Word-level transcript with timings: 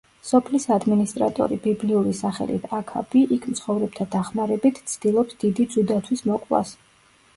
სოფლის 0.27 0.63
ადმინისტრატორი, 0.75 1.57
ბიბლიური 1.65 2.15
სახელით 2.21 2.65
აქაბი, 2.77 3.21
იქ 3.37 3.45
მცხოვრებთა 3.53 4.09
დახმარებით, 4.17 4.81
ცდილობს 4.95 5.41
დიდი 5.45 5.69
ძუ 5.75 5.85
დათვის 5.93 6.25
მოკვლას. 6.33 6.75